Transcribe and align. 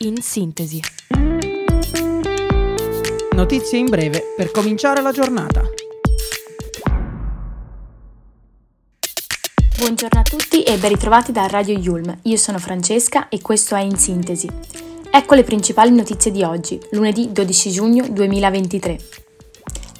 In 0.00 0.20
sintesi. 0.20 0.78
Notizie 3.34 3.78
in 3.78 3.86
breve 3.86 4.34
per 4.36 4.50
cominciare 4.50 5.00
la 5.00 5.10
giornata. 5.10 5.62
Buongiorno 9.78 10.20
a 10.20 10.22
tutti 10.22 10.62
e 10.64 10.76
ben 10.76 10.90
ritrovati 10.90 11.32
da 11.32 11.46
Radio 11.46 11.78
Yulm. 11.78 12.14
Io 12.24 12.36
sono 12.36 12.58
Francesca 12.58 13.30
e 13.30 13.40
questo 13.40 13.74
è 13.74 13.80
In 13.80 13.96
Sintesi. 13.96 14.50
Ecco 15.10 15.34
le 15.34 15.44
principali 15.44 15.90
notizie 15.90 16.30
di 16.30 16.42
oggi, 16.42 16.78
lunedì 16.90 17.32
12 17.32 17.70
giugno 17.70 18.06
2023. 18.06 19.25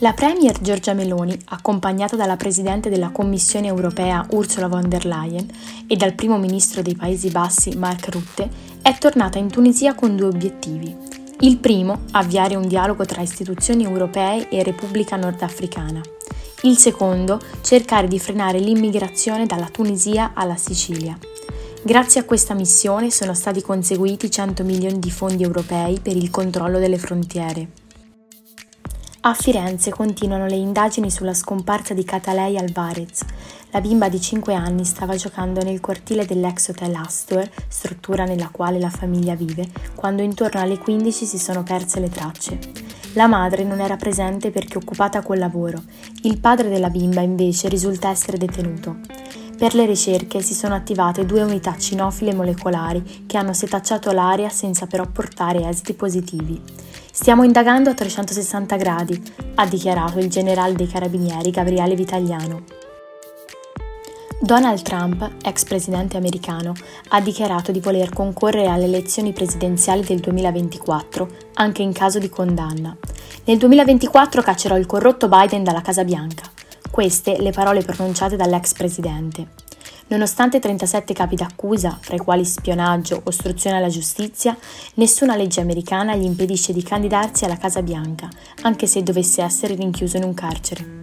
La 0.00 0.12
Premier 0.12 0.60
Giorgia 0.60 0.92
Meloni, 0.92 1.34
accompagnata 1.46 2.16
dalla 2.16 2.36
Presidente 2.36 2.90
della 2.90 3.08
Commissione 3.08 3.68
europea 3.68 4.26
Ursula 4.32 4.68
von 4.68 4.86
der 4.90 5.06
Leyen 5.06 5.48
e 5.86 5.96
dal 5.96 6.12
Primo 6.12 6.36
Ministro 6.36 6.82
dei 6.82 6.94
Paesi 6.94 7.30
Bassi 7.30 7.74
Mark 7.78 8.10
Rutte, 8.10 8.46
è 8.82 8.94
tornata 8.98 9.38
in 9.38 9.48
Tunisia 9.48 9.94
con 9.94 10.14
due 10.14 10.26
obiettivi. 10.26 10.94
Il 11.40 11.56
primo, 11.56 12.02
avviare 12.10 12.56
un 12.56 12.68
dialogo 12.68 13.06
tra 13.06 13.22
istituzioni 13.22 13.84
europee 13.84 14.50
e 14.50 14.62
Repubblica 14.62 15.16
Nordafricana. 15.16 16.02
Il 16.64 16.76
secondo, 16.76 17.40
cercare 17.62 18.06
di 18.06 18.18
frenare 18.18 18.58
l'immigrazione 18.58 19.46
dalla 19.46 19.70
Tunisia 19.70 20.32
alla 20.34 20.56
Sicilia. 20.56 21.16
Grazie 21.82 22.20
a 22.20 22.24
questa 22.24 22.52
missione 22.52 23.10
sono 23.10 23.32
stati 23.32 23.62
conseguiti 23.62 24.30
100 24.30 24.62
milioni 24.62 24.98
di 24.98 25.10
fondi 25.10 25.42
europei 25.42 26.00
per 26.00 26.16
il 26.16 26.28
controllo 26.28 26.78
delle 26.78 26.98
frontiere. 26.98 27.84
A 29.26 29.34
Firenze 29.34 29.90
continuano 29.90 30.46
le 30.46 30.54
indagini 30.54 31.10
sulla 31.10 31.34
scomparsa 31.34 31.94
di 31.94 32.04
Catalei 32.04 32.56
Alvarez. 32.58 33.24
La 33.72 33.80
bimba 33.80 34.08
di 34.08 34.20
5 34.20 34.54
anni 34.54 34.84
stava 34.84 35.16
giocando 35.16 35.64
nel 35.64 35.80
cortile 35.80 36.24
dell'ex 36.24 36.68
hotel 36.68 36.94
Astor, 36.94 37.50
struttura 37.66 38.24
nella 38.24 38.50
quale 38.52 38.78
la 38.78 38.88
famiglia 38.88 39.34
vive, 39.34 39.66
quando 39.96 40.22
intorno 40.22 40.60
alle 40.60 40.78
15 40.78 41.26
si 41.26 41.38
sono 41.38 41.64
perse 41.64 41.98
le 41.98 42.08
tracce. 42.08 42.56
La 43.14 43.26
madre 43.26 43.64
non 43.64 43.80
era 43.80 43.96
presente 43.96 44.52
perché 44.52 44.78
occupata 44.78 45.20
col 45.22 45.38
lavoro. 45.38 45.82
Il 46.22 46.38
padre 46.38 46.68
della 46.68 46.90
bimba 46.90 47.20
invece 47.20 47.68
risulta 47.68 48.10
essere 48.10 48.38
detenuto. 48.38 48.98
Per 49.58 49.74
le 49.74 49.86
ricerche 49.86 50.40
si 50.40 50.54
sono 50.54 50.76
attivate 50.76 51.26
due 51.26 51.42
unità 51.42 51.76
cinofile 51.76 52.32
molecolari 52.32 53.24
che 53.26 53.38
hanno 53.38 53.54
setacciato 53.54 54.12
l'aria 54.12 54.50
senza 54.50 54.86
però 54.86 55.04
portare 55.06 55.66
esiti 55.66 55.94
positivi. 55.94 56.62
Stiamo 57.18 57.44
indagando 57.44 57.88
a 57.88 57.94
360 57.94 58.76
gradi, 58.76 59.32
ha 59.54 59.66
dichiarato 59.66 60.18
il 60.18 60.28
generale 60.28 60.74
dei 60.74 60.86
carabinieri 60.86 61.50
Gabriele 61.50 61.94
Vitagliano. 61.94 62.64
Donald 64.38 64.82
Trump, 64.82 65.26
ex 65.42 65.64
presidente 65.64 66.18
americano, 66.18 66.74
ha 67.08 67.20
dichiarato 67.22 67.72
di 67.72 67.80
voler 67.80 68.10
concorrere 68.10 68.68
alle 68.68 68.84
elezioni 68.84 69.32
presidenziali 69.32 70.04
del 70.04 70.20
2024, 70.20 71.28
anche 71.54 71.80
in 71.80 71.94
caso 71.94 72.18
di 72.18 72.28
condanna. 72.28 72.94
Nel 73.44 73.56
2024 73.56 74.42
caccerò 74.42 74.76
il 74.76 74.84
corrotto 74.84 75.26
Biden 75.26 75.64
dalla 75.64 75.80
Casa 75.80 76.04
Bianca. 76.04 76.44
Queste 76.90 77.40
le 77.40 77.50
parole 77.50 77.80
pronunciate 77.80 78.36
dall'ex 78.36 78.74
presidente. 78.74 79.65
Nonostante 80.08 80.60
37 80.60 81.12
capi 81.12 81.34
d'accusa, 81.34 81.98
fra 82.00 82.14
i 82.14 82.20
quali 82.20 82.44
spionaggio, 82.44 83.22
ostruzione 83.24 83.78
alla 83.78 83.88
giustizia, 83.88 84.56
nessuna 84.94 85.34
legge 85.34 85.60
americana 85.60 86.14
gli 86.14 86.22
impedisce 86.22 86.72
di 86.72 86.84
candidarsi 86.84 87.44
alla 87.44 87.56
Casa 87.56 87.82
Bianca, 87.82 88.28
anche 88.62 88.86
se 88.86 89.02
dovesse 89.02 89.42
essere 89.42 89.74
rinchiuso 89.74 90.16
in 90.16 90.22
un 90.22 90.32
carcere. 90.32 91.00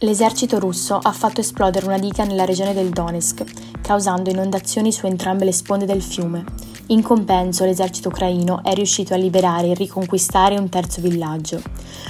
L'esercito 0.00 0.58
russo 0.58 0.98
ha 0.98 1.12
fatto 1.12 1.40
esplodere 1.40 1.86
una 1.86 1.98
diga 1.98 2.24
nella 2.24 2.44
regione 2.44 2.74
del 2.74 2.90
Donetsk, 2.90 3.80
causando 3.80 4.28
inondazioni 4.28 4.92
su 4.92 5.06
entrambe 5.06 5.46
le 5.46 5.52
sponde 5.52 5.86
del 5.86 6.02
fiume. 6.02 6.44
In 6.88 7.00
compenso, 7.00 7.64
l'esercito 7.64 8.08
ucraino 8.08 8.62
è 8.62 8.74
riuscito 8.74 9.14
a 9.14 9.16
liberare 9.16 9.68
e 9.68 9.74
riconquistare 9.74 10.58
un 10.58 10.68
terzo 10.68 11.00
villaggio. 11.00 11.62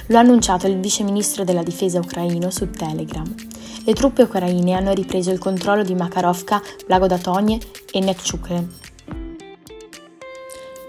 Lo 0.07 0.17
ha 0.17 0.19
annunciato 0.19 0.67
il 0.67 0.79
vice 0.79 1.03
ministro 1.03 1.45
della 1.45 1.63
difesa 1.63 1.99
ucraino 1.99 2.49
su 2.49 2.69
Telegram 2.71 3.33
le 3.85 3.93
truppe 3.93 4.23
ucraine 4.23 4.73
hanno 4.73 4.93
ripreso 4.93 5.31
il 5.31 5.39
controllo 5.39 5.83
di 5.83 5.95
Makarovka, 5.95 6.61
Blagodatogne 6.85 7.59
e 7.91 7.99
Nekchukre. 7.99 8.67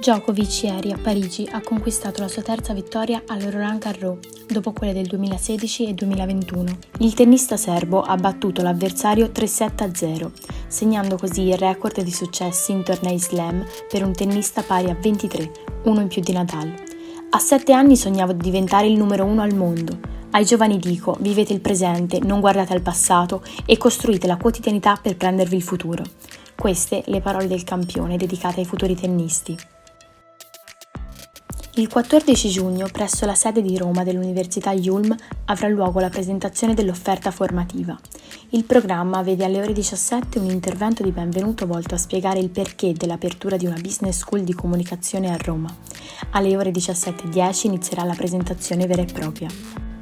Djokovic 0.05 0.65
ieri 0.65 0.93
a 0.93 0.99
Parigi 0.99 1.49
ha 1.51 1.63
conquistato 1.63 2.21
la 2.21 2.29
sua 2.29 2.43
terza 2.43 2.75
vittoria 2.75 3.23
al 3.27 3.41
Roland 3.41 3.79
Garros, 3.79 4.19
dopo 4.47 4.73
quelle 4.73 4.93
del 4.93 5.07
2016 5.07 5.87
e 5.87 5.95
2021. 5.95 6.77
Il 6.99 7.15
tennista 7.15 7.57
serbo 7.57 8.03
ha 8.03 8.15
battuto 8.17 8.61
l'avversario 8.61 9.29
3-7-0, 9.29 10.31
segnando 10.67 11.17
così 11.17 11.49
il 11.49 11.57
record 11.57 12.03
di 12.03 12.13
successi 12.13 12.73
in 12.73 12.83
tornei 12.83 13.19
slam 13.19 13.65
per 13.89 14.05
un 14.05 14.13
tennista 14.13 14.61
pari 14.61 14.91
a 14.91 14.95
23, 15.01 15.51
uno 15.85 16.03
in 16.03 16.09
più 16.09 16.21
di 16.21 16.33
Nadal. 16.33 16.75
A 17.31 17.39
sette 17.39 17.73
anni 17.73 17.97
sognavo 17.97 18.33
di 18.33 18.43
diventare 18.43 18.87
il 18.87 18.99
numero 18.99 19.25
uno 19.25 19.41
al 19.41 19.55
mondo, 19.55 19.99
ai 20.35 20.45
giovani 20.45 20.79
dico, 20.79 21.17
vivete 21.21 21.53
il 21.53 21.61
presente, 21.61 22.19
non 22.19 22.41
guardate 22.41 22.73
al 22.73 22.83
passato 22.83 23.43
e 23.65 23.77
costruite 23.77 24.27
la 24.27 24.37
quotidianità 24.37 24.99
per 25.01 25.17
prendervi 25.17 25.55
il 25.55 25.63
futuro. 25.63 26.03
Queste 26.57 27.05
le 27.07 27.21
parole 27.21 27.47
del 27.47 27.63
campione 27.63 28.17
dedicate 28.17 28.61
ai 28.61 28.67
futuri 28.67 28.97
tennisti. 28.97 29.57
Il 31.77 31.89
14 31.89 32.49
giugno, 32.49 32.89
presso 32.91 33.27
la 33.27 33.35
sede 33.35 33.63
di 33.63 33.77
Roma 33.77 34.03
dell'Università 34.03 34.73
Yulm, 34.73 35.15
avrà 35.47 35.69
luogo 35.69 36.01
la 36.01 36.09
presentazione 36.09 36.75
dell'offerta 36.75 37.31
formativa. 37.31 37.97
Il 38.51 38.65
programma 38.65 39.23
vede 39.23 39.45
alle 39.45 39.61
ore 39.61 39.73
17 39.73 40.39
un 40.41 40.51
intervento 40.51 41.05
di 41.05 41.11
benvenuto 41.11 41.67
volto 41.67 41.95
a 41.95 41.99
spiegare 41.99 42.41
il 42.41 42.51
perché 42.51 42.93
dell'apertura 42.93 43.57
di 43.57 43.67
una 43.67 43.81
business 43.81 44.19
school 44.19 44.43
di 44.43 44.53
comunicazione 44.53 45.33
a 45.33 45.37
Roma. 45.37 45.73
Alle 46.31 46.57
ore 46.57 46.71
17.10 46.71 47.67
inizierà 47.67 48.03
la 48.05 48.15
presentazione 48.15 48.87
vera 48.87 49.03
e 49.03 49.07
propria. 49.07 49.94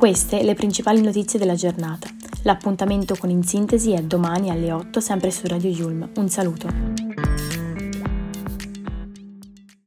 Queste 0.00 0.42
le 0.42 0.54
principali 0.54 1.02
notizie 1.02 1.38
della 1.38 1.54
giornata. 1.54 2.08
L'appuntamento 2.44 3.16
con 3.18 3.28
In 3.28 3.42
Sintesi 3.42 3.92
è 3.92 4.00
domani 4.00 4.48
alle 4.48 4.72
8 4.72 4.98
sempre 4.98 5.30
su 5.30 5.46
Radio 5.46 5.68
Yulm. 5.68 6.08
Un 6.16 6.28
saluto. 6.30 6.89